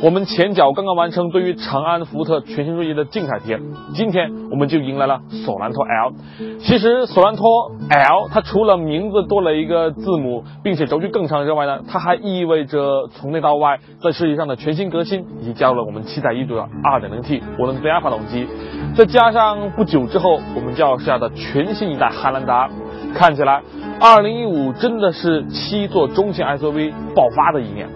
[0.00, 3.60] 我们前脚刚刚完成对于长安福特全新锐界的静态篇，
[3.94, 6.12] 今天我们就迎来了索兰托 L。
[6.60, 18.46] 其实索兰托 L 它除了名字多了一个字母，并且轴距更长之外呢，它还意味着从内到外在设计上的全新革新，以及加入了我们期待已久的 2.0T 涡轮增压发动机，
[18.94, 22.70] 再加上不久之后我们就要下的全新一代汉兰达，
[23.14, 23.62] 看起来
[23.98, 27.88] 2015真的是七座中型 SUV 爆发的一年。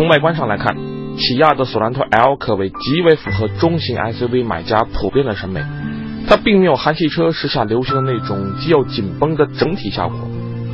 [0.00, 0.74] 从外观上来看，
[1.18, 5.60] 起亚的索兰托 L 可谓极为符合中型 SUV 买家普遍的审美。
[6.26, 10.18] 它并没有韩系车时下流行的那种肌肉紧绷的整体效果，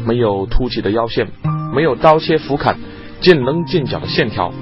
[0.06, 1.26] 没有凸起的腰线，
[1.74, 2.76] 没有刀切俯瞰、
[3.20, 4.52] 见棱见角的线条，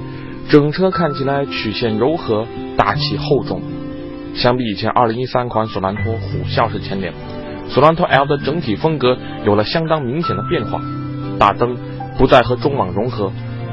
[0.49, 3.61] 整车看起来曲线柔和、大气厚重。
[4.35, 7.13] 相比以前2013款索兰托虎啸式前脸，
[7.69, 10.81] 索兰托 L 的整体风格有了相当明显的变化，
[11.39, 11.77] 大灯
[12.17, 13.31] 不再和中网融合。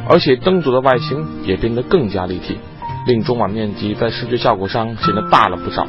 [0.09, 2.57] 而且灯组的外形也变得更加立体，
[3.05, 5.87] 令中网面积在视觉效果上显得大了不少。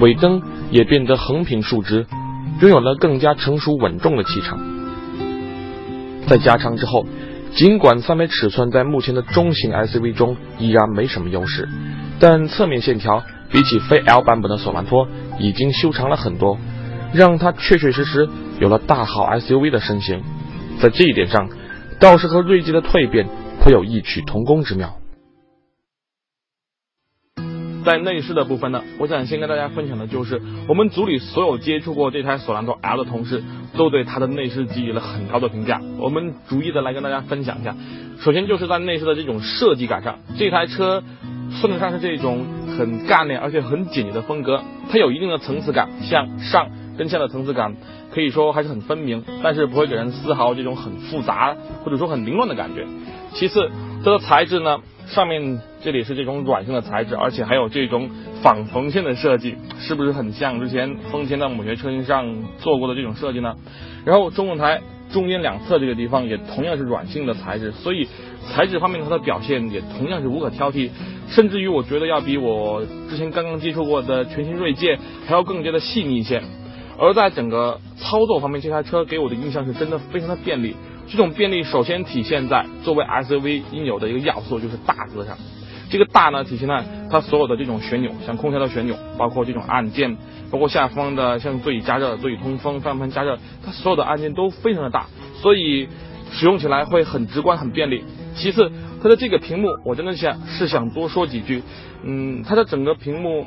[0.00, 2.06] 尾灯也变得横平竖直，
[2.60, 4.58] 拥有了更加成熟稳重的气场。
[6.26, 7.04] 在加长之后，
[7.54, 11.68] 尽管三维尺寸在目前的中型 SUV 中依然没什么优势，
[12.18, 16.56] 但侧面线条比起非 L 版本的索兰托已经修长了很多，
[17.12, 18.28] 让它确确实实
[18.60, 20.22] 有了大号 SUV 的身形。
[20.80, 21.48] 在这一点上，
[22.00, 23.28] 倒是和锐界的蜕变。
[23.62, 24.96] 颇有异曲同工之妙。
[27.84, 33.42] 在内饰的部分呢，我想先跟大家分享的就是，我们组里所有接触过这台索兰托 L 的同事，
[33.74, 35.82] 都对它的内饰给予了很高的评价。
[35.98, 37.76] 我们逐一的来跟大家分享一下。
[38.18, 41.02] 首先就是在内饰的这种设计感上，这台车
[41.50, 42.46] 算得上是这种
[42.78, 47.76] 很干练而且很简洁的风格，它有一定的层次感，向上跟下的层次感
[48.12, 52.86] 可以说还是很分明，但是不会给人丝毫这种很复杂或者说很凌乱的感觉。
[53.32, 53.70] 其次，
[54.04, 58.10] 它的材质呢，上面这里是这种软性的材质，而且还有这种
[58.42, 62.26] 仿缝线的设计，是不是很像之前丰田在某些车型上
[62.58, 63.54] 做过的这种设计呢？
[64.04, 64.80] 然后中控台
[65.12, 68.08] 中间两侧这个地方也同样是软性的材质，所以
[68.52, 70.90] 材质方面它的表现也同样是无可挑剔，
[71.28, 76.42] 甚至于我觉得要比我之前刚刚接触过的全新锐界还要更加的细腻一些。
[77.00, 80.76] 而在整个操作方面，这台车给我的印象是真的非常的便利。
[81.08, 85.38] 这种便利首先体现在作为 SUV 应有的一个要素，就是大字上。
[85.88, 90.18] 这个大呢，体现在它所有的这种旋钮，像空调的旋钮，包括这种按键，
[90.50, 95.06] 包括下方的像座椅加热、座椅通风、方向盘加热，它所有的按键都非常的大，
[95.40, 95.88] 所以
[96.30, 98.04] 使用起来会很直观、很便利。
[98.36, 98.70] 其次，
[99.02, 101.62] 它的这个屏幕，我真的想是想多说几句。
[102.04, 103.46] 嗯，它的整个屏幕，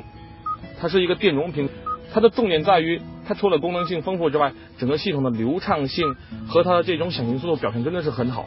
[0.80, 1.68] 它是一个电容屏，
[2.12, 3.00] 它的重点在于。
[3.26, 6.14] 它除了功能性丰富之外，整个系统的流畅性
[6.46, 8.46] 和它的这种响应速度表现真的是很好。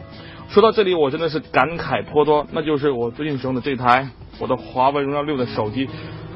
[0.50, 5.90] 说到这里，我真的是感慨颇多，那就是我最近使用的这台我的华为荣耀六的手机，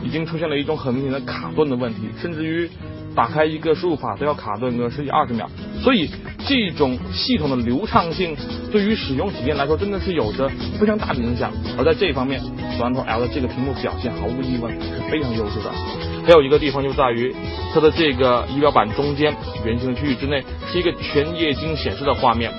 [0.03, 2.69] 已经出现了一种很明显的卡顿的问题，甚至于
[3.15, 5.49] 打开一个输入法都要卡顿个十几二十秒。
[5.81, 6.09] 所以
[6.45, 8.35] 这种系统的流畅性
[8.71, 11.51] 对于使用体验来说，真的是有着非常大的影响。
[11.77, 12.41] 而在这一方面，
[12.75, 16.10] 索兰托 L 的这个屏幕表现毫无疑问是非常优秀的。
[16.23, 17.35] 还有一个地方就在于
[17.73, 22.51] 它的这个仪表板中间圆形的区域之内是一个全液晶显示的画面，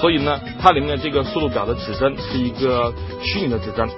[0.00, 2.92] 所以呢，它里面的这个速度表的指针是一个
[3.22, 3.88] 虚拟的指针。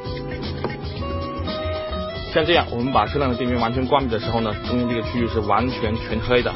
[2.33, 6.53] 像这样，我们把车辆的电源完全关闭的时候呢，中间这个区域是完全全黑的。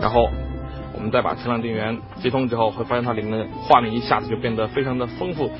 [0.00, 0.28] 然后
[0.94, 5.50] 我们再把车辆电源接通之后，会发现它里面的画面一下子就变得非常的丰富。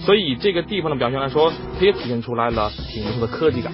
[0.00, 3.72] 所以这个地方的表现来说，它也体现出来了挺不错的科技感。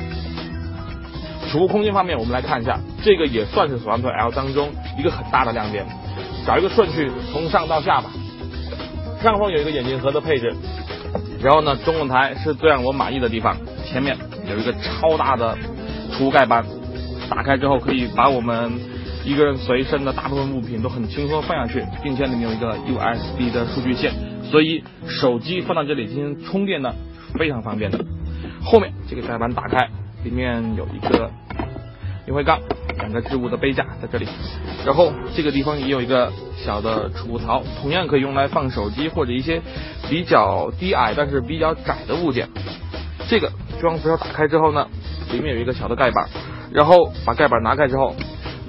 [1.50, 5.84] 储物空间方面，我们来看一下，这个也算是索兰托 L 当中一个很大的亮点。
[6.46, 8.08] 找一个顺序，从上到下吧。
[9.20, 10.54] 上方有一个眼镜盒的配置，
[11.42, 13.56] 然后呢，中控台是最让我满意的地方。
[13.84, 14.16] 前面
[14.48, 15.58] 有一个超大的
[16.12, 16.64] 储物盖板，
[17.28, 18.78] 打开之后可以把我们
[19.24, 24.12] 一个人随身的大部分物品都很轻松放下去，并且里面有一个 USB 的数据线，
[24.44, 26.94] 所以手机放到这里进行充电呢，
[27.36, 27.98] 非常方便的。
[28.62, 29.88] 后面这个盖板打开。
[30.22, 31.30] 里面有一个
[32.30, 32.60] 烟灰缸，
[32.96, 34.28] 两个置物的杯架在这里，
[34.86, 39.60] 然后这个地方也有一个小的储物槽，同样可以用来放手机或者一些
[40.08, 42.48] 比较低矮但是比较窄的物件。
[43.28, 43.50] 这个
[43.80, 44.86] 装扶手打开之后呢，
[45.32, 46.28] 里面有一个小的盖板，
[46.72, 48.14] 然后把盖板拿开之后，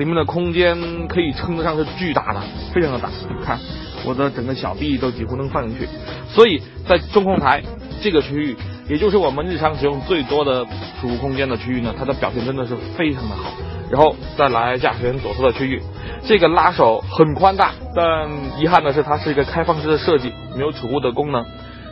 [0.01, 2.41] 里面的空间可以称得上是巨大的，
[2.73, 3.07] 非常的大。
[3.45, 3.59] 看
[4.03, 5.87] 我的整个小臂都几乎能放进去，
[6.27, 7.61] 所以在中控台
[8.01, 8.57] 这个区域。
[8.89, 10.65] 也就是我们日常使用最多的
[10.99, 13.51] 储物空间的区域呢，它的表现真的是非常的好，
[13.91, 15.79] 然后再来驾驶员左侧的区域，
[16.23, 18.27] 这个拉手很宽大，但
[18.59, 21.45] 遗憾的是它是一个开放式的设计，没有储物的功能。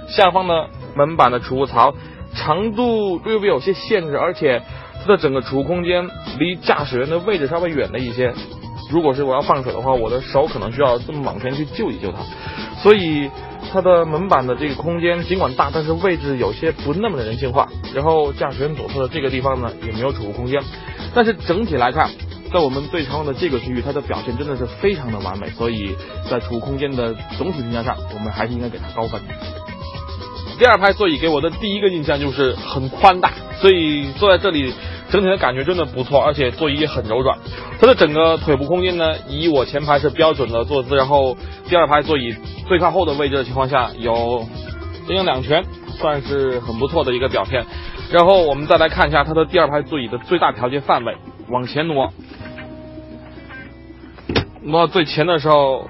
[0.08, 1.94] 下方的门板的储物槽
[2.34, 4.64] 长度略微有些限制，而且
[5.02, 8.34] 它的整个储物空间离驾驶员的位置稍微远了一些。
[8.92, 12.18] 如果是我要放水的话，我的手可能需要这么往前去救一救它。
[12.82, 13.30] 所以
[13.72, 17.70] 它的门板的这个空间尽管大，但是位置有些不那么的人性化。
[17.94, 20.60] 然后驾驶员左侧的这个地方呢，也没有储物空间。
[21.14, 22.10] 但是整体来看，
[22.52, 25.50] 在我们对窗的这个区域，它的表现真的是非常的完美。
[25.52, 25.96] 所以
[26.28, 29.22] 在储物空间的总体评价上，我们还是应该给它高分。
[30.58, 33.32] 第二排座椅给我的第一个印象就是很宽大，
[33.62, 34.74] 所以坐在这里
[35.10, 37.38] 整体的感觉真的不错，而且座椅也很柔软。
[37.80, 41.36] 它的整个腿部空间呢，以我前排是标准的坐姿，然后
[41.68, 42.36] 第二排座椅
[42.68, 44.46] 最靠后的位置的情况下，有
[45.08, 45.64] 中央两拳，
[45.98, 47.66] 算是很不错的一个表现。
[48.12, 51.16] 然后我们再来看一下它的第二排座椅的最大调节范围，
[51.50, 52.12] 往前挪，
[54.62, 55.88] 挪到最前的时候。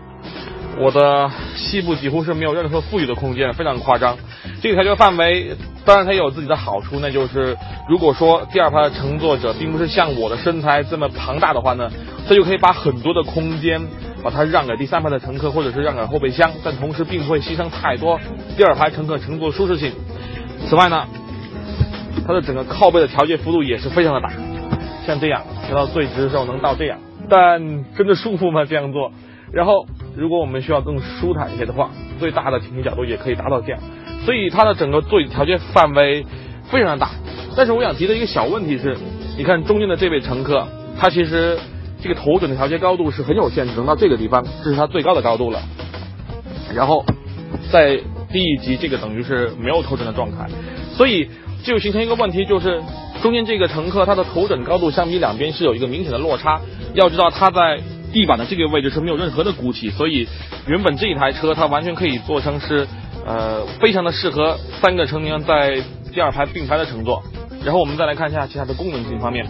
[0.77, 4.18] 我的膝部几乎是没有任何富裕的空间，非常夸张。
[4.62, 7.57] 这个调节范围，当然它也有自己的好处，那就是
[7.88, 11.89] 如果说第二排的乘坐者并不是像我的身材这么庞大的话呢，
[12.27, 13.81] 它就可以把很多的空间
[14.24, 18.19] 把它让给第三排的乘客，或者是让给后备箱，但同时并不会牺牲太多
[18.56, 19.92] 第二排乘客乘坐舒适性。
[20.68, 21.06] 此外呢，
[22.25, 24.31] 它的整个靠背的调节幅度也是非常的大，
[25.06, 27.00] 像这样调到最直的时候能到这样，
[27.30, 27.60] 但
[27.95, 28.63] 真的舒服吗？
[28.63, 29.12] 这样做，
[29.51, 29.86] 然后。
[30.19, 31.89] 如果我们需要更舒坦一些的话，
[32.19, 33.80] 最大的倾斜角度也可以达到这样，
[34.25, 36.25] 所以它的整个座椅调节范围
[36.69, 37.12] 非常大。
[37.56, 38.98] 但是我想提的一个小问题是，
[39.38, 40.68] 你看中间的这位乘客，
[41.00, 41.57] 他其实
[42.01, 45.62] 这个头枕的调节高度是很有限，只能到这个地方，这是他最高的高度了。
[46.75, 47.06] 然后
[47.72, 47.98] 在
[48.30, 50.50] 第一级，这个等于是没有头枕的状态，
[50.95, 51.30] 所以
[51.63, 52.81] 就形成一个问题，就是
[53.22, 56.60] 中间这个乘客他的头枕高度相比两边是有一个明显的落差。
[56.94, 57.80] 要知道他在。
[58.12, 60.28] 地板的这个位置是没有任何的鼓起，所以
[60.68, 62.88] 原本这一台车它完全可以做成是，
[63.26, 65.82] 呃，非常的适合三个成年人在
[66.14, 67.22] 第二排并排的乘坐。
[67.64, 69.46] 然后我们再来看一下其他的功能性方面。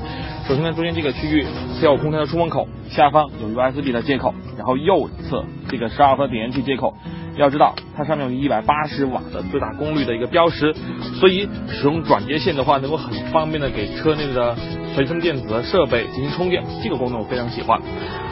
[0.47, 1.45] 首先呢，中间这个区域
[1.79, 6.95] 配有空调的出风口，下方有 USB 的接口，然后右侧这个十二伏点烟器接口。
[7.39, 10.75] 要知道它上面有一百八十瓦的最大功率的一个标识，
[11.19, 14.55] 所以使用转接线的话，能够很方便的给车内的。
[14.95, 17.79] 随身电子设备进行充电，这个功能我非常喜欢。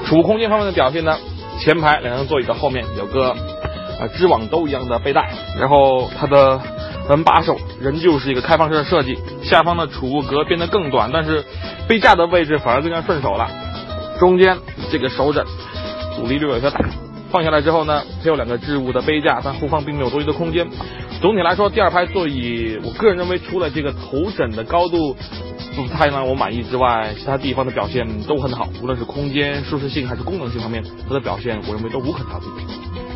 [0.06, 1.16] 储物空间方面的表现呢，
[1.60, 6.60] 前排两张座椅的后面有个啊织网兜一样的背带，然后它的
[7.08, 11.46] 门把手仍旧是一个开放式的设计，下方的储物格变得更短，但是
[11.88, 13.48] 杯架的位置反而更加顺手了。
[14.20, 14.58] 中间
[14.92, 15.46] 这个手枕
[16.16, 16.82] 阻力略有些大，
[17.30, 20.68] 放下来之后呢，它有两个置物的杯架，但后方并没有多余的空间。
[21.22, 25.16] 总体来说，第二排座椅，我个人认为除了这个头枕的高度。
[25.76, 33.07] 不太让我满意之外，其他地方的表现都很好，无论是空间舒适性还是功能性方面，它的表现我认为都无可挑剔。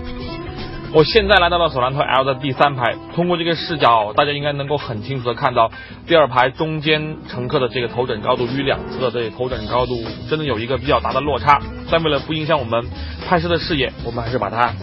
[0.93, 5.71] 我现在来到了索兰特 L 的第三排，通过这个视角，大家应该能够很清楚的看到
[6.05, 9.97] 第二排中间乘客的这个头枕高度与两侧的头枕高度
[10.29, 11.61] 真的有一个比较大的落差。
[11.89, 12.85] 但为了不影响我们
[13.25, 14.73] 拍摄的视野，我们还是把它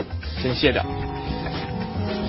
[0.40, 0.82] 先卸掉。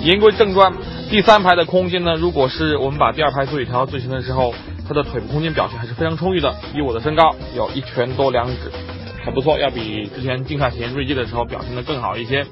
[0.02, 0.74] 言归正传，
[1.08, 4.54] 第三排的空间呢，如果是我们把第二排座椅调到最前的时候。
[4.88, 8.72] 它的腿部空间表现还是非常充裕的，以我的身高有一拳多两指，
[9.22, 12.46] 还不错，要比之前静态体验锐界的时候表现的更好一些。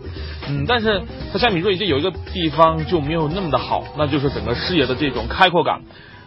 [0.48, 5.82] 嗯，但是它相比锐界有一个地方就没有那么的好，那就是整个视野的这种开阔感。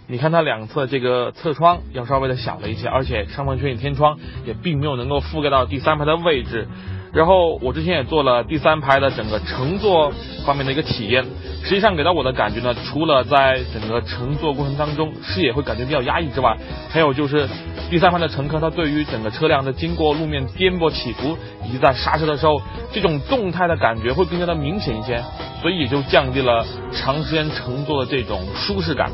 [0.07, 6.67] 你看它两侧这个侧窗要稍微的小了一些，而且上方全景天窗也并没有能够覆盖到第三排的位置。
[7.13, 10.11] 然后我之前也做了第三排的整个乘坐
[10.45, 11.25] 方面的一个体验，
[11.63, 16.55] 实际上给到我的感觉呢，除了在整个乘坐过程当中视野会感觉比较压抑之外，
[16.89, 17.49] 还有就是
[17.89, 22.61] 第三排的乘客他对于整个车辆的经过路面颠簸起伏以及在刹车的时候
[22.93, 25.21] 这种动态的感觉会更加的明显一些，
[25.61, 29.11] 所以也就降低了长时间乘坐的这种舒适感。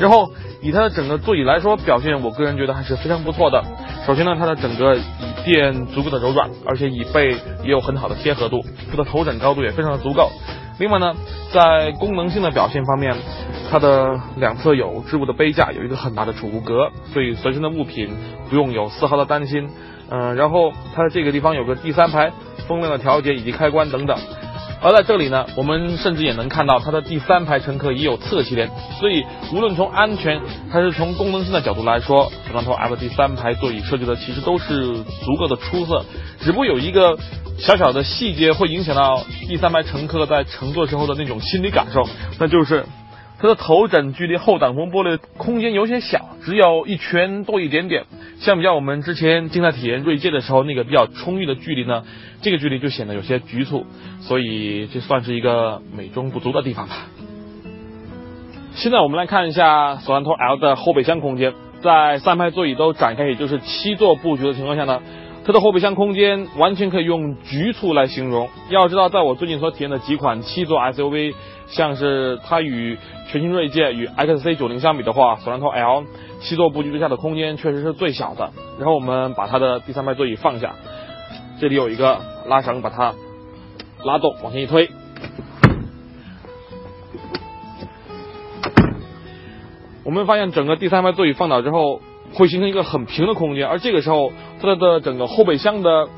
[0.00, 3.62] 然后以它的整个座椅来说，表现我个人觉得还是非常不错的。
[4.06, 5.02] 首先呢，它的整个椅
[5.44, 7.32] 垫足够的柔软，而且椅背
[7.64, 10.30] 也有很好的贴合度，它的头枕高度也非常的足够。
[10.78, 11.12] 另外呢，
[11.52, 13.16] 在功能性的表现方面，
[13.68, 18.14] 它的两侧有置物的杯架，有一个很大的储物格，所以随身的物品
[18.48, 19.68] 不用有丝毫的担心。
[20.08, 22.30] 嗯，然后它的这个地方有个第三排
[22.68, 24.16] 风量的调节以及开关等等。
[24.82, 30.40] 而在这里呢，我们甚至也能看到它的第三排乘客也有侧气帘，所以无论从安全
[30.70, 36.04] 还是从功能性的角度来说，索兰托 L 第三排座椅设计的其实都是足够的出色。
[36.40, 37.18] 只不过有一个
[37.58, 42.06] 小小的细节会影响到第三排乘客在乘坐时候的那种心理感受，
[42.38, 42.84] 那就是
[43.38, 48.04] 它的头枕距离后挡风玻璃空间有些小，只有一圈多一点点。
[48.40, 52.04] 相比较我们之前静态体验锐界的时候那个比较充裕的距离呢，
[52.40, 53.86] 这个距离就显得有些局促，
[54.20, 57.08] 所以这算是一个美中不足的地方吧。
[58.74, 61.52] 现在我们来看一下索兰托 L 的后备箱空间，
[61.82, 65.00] 在三排座椅都展开，也就是七座布局的情况下呢。
[65.46, 68.48] 它的后备箱空间完全可以用局促来形容。
[68.68, 71.34] 要知道，在我最近所体验的几款七座 SUV，
[71.68, 76.04] 像是它与全新锐界与 XC90 相比的话，索兰托 L
[76.40, 78.50] 七座布局之下的空间确实是最小的。
[78.78, 80.74] 然后我们把它的第三排座椅放下，
[81.60, 83.14] 这里有一个拉绳，把它
[84.04, 84.90] 拉动，往前一推，
[90.04, 92.00] 我们发现整个第三排座椅放倒之后。
[92.34, 96.08] 会形成一个很平的空间，而这个时候它的整个后备箱的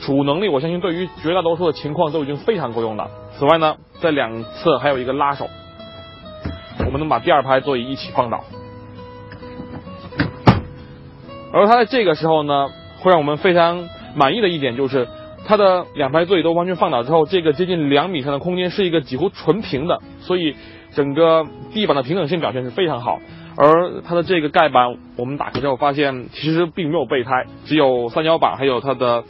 [0.00, 3.08] 储物能力，我相信对于绝大多数的情况都已经非常够用了。
[3.38, 5.48] 此外呢，在两侧还有一个拉手，
[6.86, 8.44] 我们能把第二排座椅一起放倒。
[11.52, 12.68] 而它在这个时候呢，
[13.00, 15.08] 会让我们非常满意的一点就是，
[15.46, 20.54] 它的两排座椅都完全放倒之后，这个接近两米长的空间是一个几乎纯平的，所以
[20.92, 23.18] 整个地板的平整性表现是非常好。
[23.56, 29.24] 而它的这个盖板，我们打开之后发现，其实并没有备胎，只有三角板，还有它的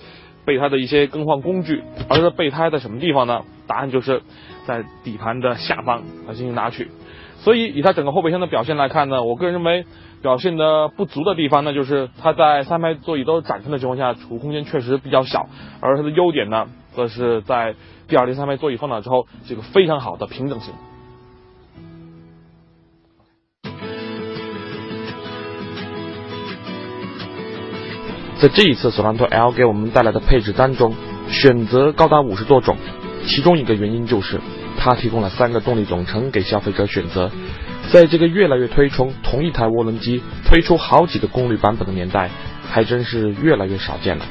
[0.49, 1.83] 备胎的一些更换工具。
[2.09, 3.43] 而它的备胎在什么地方呢？
[3.67, 4.23] 答案就是
[4.67, 6.89] 在底盘的下方来进行拿取。
[7.37, 9.85] 所以以它整个后备箱的表现来看呢，我个人认为
[10.23, 15.47] 表现的不足的地方，那就是它在三排座椅都展开的情况下，储物空间确实比较小。
[15.81, 17.75] 而它的优点呢，则是在
[18.09, 20.73] 第二、第三排座椅放倒之后，这个非常好的平整性。
[28.41, 30.95] 在这一次索兰托 L 给我们带来的配置单中，
[31.29, 32.77] 选择高达五十多种，
[33.27, 34.41] 其中一个原因就是
[34.79, 37.31] 它提供了三个动力总成给消费者选择。
[37.91, 42.31] 在这个越来越推崇同一台涡轮机推出好几个功率版本的年代，
[42.71, 44.25] 还真是越来越少见了。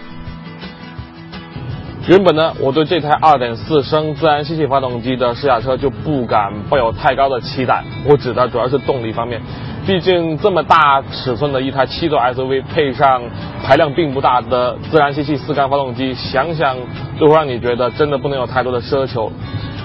[2.07, 9.41] 原本呢，我对这台2.4升自然吸气发动机的试驾车就不敢抱有太高的期待，我指的主要是动力方面。
[9.87, 13.21] 毕竟这么大尺寸的一台七座 SUV，配上
[13.63, 16.75] 排量并不大的自然吸气四缸发动机，想想
[17.17, 19.31] 就会让你觉得真的不能有太多的奢求。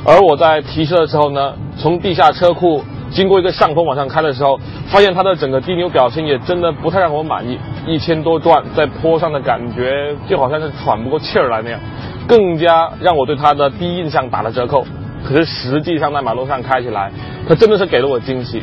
[0.04, 2.82] 而我在提车的时候呢，从地下车库
[3.12, 7.56] 经过一个上坡往上开的时候，发现它的整个低扭表现也真的不太让我满意。
[7.86, 11.78] 一千多转在坡上的感觉就好像是喘不过气儿来那样，
[12.26, 14.84] 更加让我对它的第一印象打了折扣。
[15.24, 17.12] 可是实际上在马路上开起来，
[17.48, 18.60] 它真的是给了我惊喜。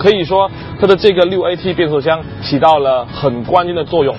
[0.00, 4.16] 可以说，它的这个六 AT 变速箱起到了很关键的作用。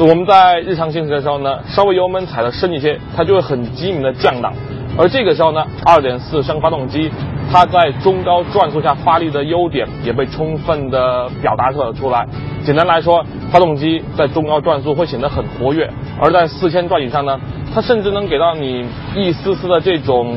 [0.00, 4.52] 我们在日常行驶的时候呢，稍微油门踩的深一些，它就会很机敏的降档。
[4.98, 7.08] 而这个时候呢，二点四升发动机，
[7.52, 12.26] 它在中高转速下发力的优点也被充分的表达了出来。
[12.64, 15.88] 简单来说，发动机在中高转速会显得很活跃，
[16.20, 17.38] 而在四千转以上呢，
[17.72, 20.34] 它甚至能给到你一丝丝的这种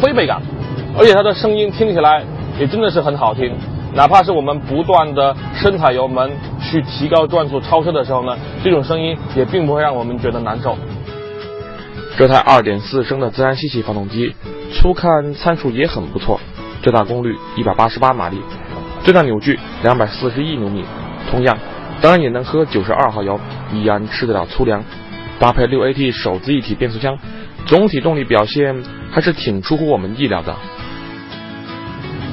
[0.00, 0.40] 推背感，
[0.96, 2.22] 而且它的声音听起来
[2.60, 3.52] 也真的是很好听。
[3.92, 6.30] 哪怕是我们不断的深踩油门
[6.60, 10.76] 去提高转速超车的时候呢，这种声音也并不会让我们觉得难受。
[12.16, 14.34] 这台2.4升的自然吸气发动机，
[14.72, 16.38] 粗看参数也很不错，
[16.82, 18.40] 最大功率188马力，
[19.02, 20.84] 最大扭矩241牛米，
[21.30, 21.58] 同样，
[22.00, 23.40] 当然也能喝92号油，
[23.72, 24.84] 依然吃得了粗粮。
[25.38, 27.18] 搭配 6AT 手自一体变速箱，
[27.64, 30.54] 总体动力表现还是挺出乎我们意料的。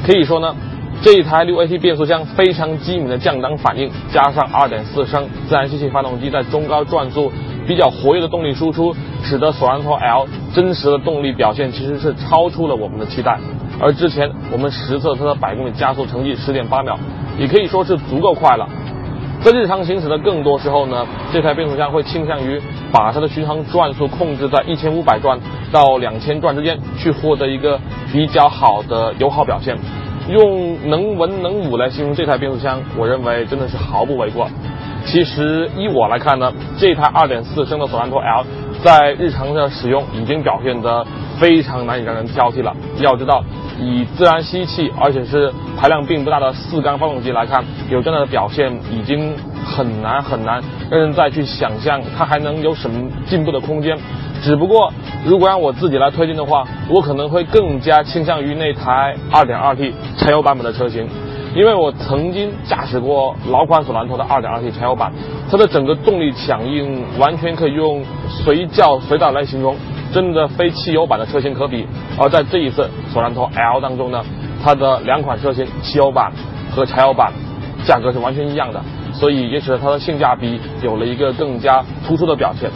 [0.05, 0.55] 可以说呢。
[1.03, 7.31] 这一台六 AT 变速箱非常机敏的降档反应，加上2.4升自然吸气发动机在中高转速
[7.67, 13.39] 比较活跃的动力输出，使得索兰托 L 真实的动力表现其实是超出了我们的期待。
[13.79, 16.97] 而之前我们实测它的百公里加速成绩10.8秒，
[17.37, 18.67] 也可以说是足够快了。
[19.43, 22.59] 在日常行驶的更多时候呢，这台变速箱会倾向于
[22.91, 25.39] 把它的巡航转速控制在1500转
[25.71, 27.79] 到2000转之间，去获得一个
[28.11, 29.77] 比较好的油耗表现。
[30.29, 34.49] 用能文能武来形容这台变速箱，我认为真的是毫不为过。
[35.05, 38.45] 其实依我来看呢，这台2.4升的索兰托 L
[38.83, 41.05] 在日常的使用已经表现得
[41.39, 42.75] 非常难以让人挑剔了。
[42.99, 43.43] 要知道，
[43.79, 49.33] 以自然吸气而且是排量并不大的四缸发动机来看，有这样的表现已经
[49.65, 53.97] 很难很难让人再去想象它还能有什么进步的空间。
[54.41, 54.93] 只不过，
[55.25, 61.07] 如果让我自己来推荐的话，我可能会更加倾向于那台 2.2T 柴油版本的车型，
[61.55, 65.11] 因为我曾经驾驶过老款索兰托的 2.2T 柴油版，
[65.49, 69.75] 它的整个动力响应完全可以用随叫随到来形容，
[70.13, 71.85] 真的非汽油版的车型可比。
[72.17, 74.23] 而在这一次索兰托 L 当中呢，
[74.63, 76.31] 它的两款车型汽油版
[76.71, 77.31] 和柴油版
[77.85, 78.81] 价格是完全一样的，
[79.13, 82.69] 所以也使得它的性价比有了一个更加突出的表现。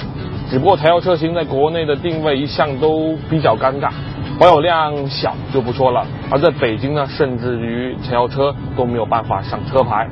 [0.49, 3.89] 只不过柴油车型在国内的定位一向都比较尴尬，
[4.37, 10.09] 保有量小就不说了，而在北京呢，甚至于柴油车都没有办法上车牌。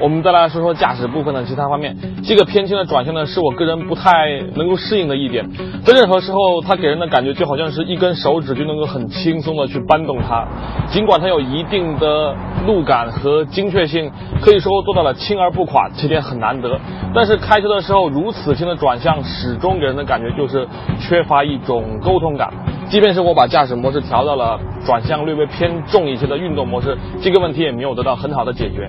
[0.00, 1.96] 我们再来说说驾驶部分的其他方面。
[2.24, 5.48] 这个偏轻的转向呢，是我个人不太能够适应的一点。
[5.84, 10.46] 在任何时候，它给人的感觉就好像是一根手指就能够很轻松的去搬动它。
[10.90, 12.34] 尽管它有一定的
[12.66, 16.78] 路感和精确性，可以说做到了轻而不垮，这点很难得。
[17.14, 20.66] 但是开车的时候，如此轻的转向，始终给人的感觉就是
[20.98, 22.52] 缺乏一种沟通感。
[22.88, 28.88] 即便是我把驾驶模式调到了转向略微偏重一些的运动模式，这个问题也没有得到很好的解决。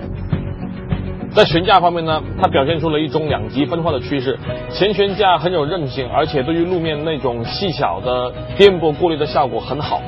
[1.34, 4.38] 在悬架方面呢，它表现出了一种两极分化的趋势。
[4.70, 10.00] 前悬架很有韧性，而且对于路面那种细小的颠簸过滤的效果很好。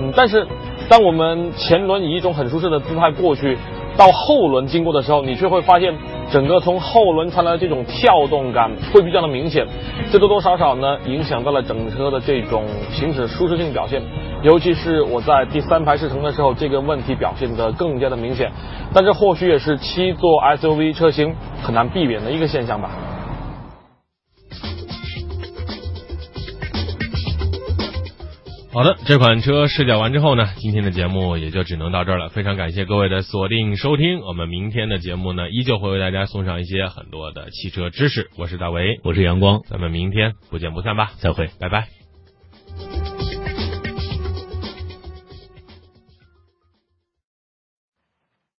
[0.00, 0.44] 嗯，但是
[0.88, 3.56] 当我们前轮以一种很舒适的姿态过去，
[3.96, 5.94] 到后轮经过的时候，你却会发现。
[6.30, 9.66] 整个从后轮传来的这种跳动感会比较的明显，
[10.10, 14.00] 这多多少少呢影响到了整车的这种行驶舒适性表现，
[14.42, 18.50] 尤其是我在第三排试乘的时候，这个问题表现得更加的明显。
[18.94, 22.88] 但这或许也是七座 SUV 车型很难避免的一个现象吧。
[28.74, 32.30] 好的，这款车试驾完之后呢，今天的节目也就只能到这儿了。
[32.30, 38.30] 非常感谢各位的锁定收听，我们明天的节目呢，依旧会为大家送上一些很多的汽车知识。
[38.38, 42.01] 我是大为，我是阳光，咱们明天不见不散吧，再会，拜拜。